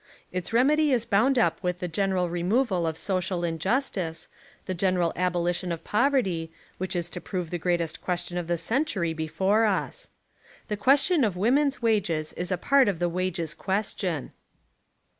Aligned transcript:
Its 0.31 0.51
remedy 0.51 0.91
is 0.91 1.05
bound 1.05 1.37
up 1.37 1.61
with 1.61 1.77
the 1.77 1.87
general 1.87 2.27
removal 2.27 2.87
of 2.87 2.97
social 2.97 3.41
injus 3.41 3.91
tice, 3.93 4.27
the 4.65 4.73
general 4.73 5.13
abolition 5.15 5.71
of 5.71 5.83
poverty, 5.83 6.51
which 6.79 6.95
is 6.95 7.07
to 7.07 7.21
prove 7.21 7.51
the 7.51 7.59
great 7.59 8.01
question 8.01 8.35
of 8.35 8.47
the 8.47 8.57
century 8.57 9.13
be 9.13 9.27
fore 9.27 9.63
us. 9.63 10.09
The 10.69 10.75
question 10.75 11.23
of 11.23 11.37
women's 11.37 11.83
wages 11.83 12.33
is 12.33 12.51
a 12.51 12.57
part 12.57 12.87
of 12.87 12.97
the 12.97 13.09
wages' 13.09 13.53
question. 13.53 14.31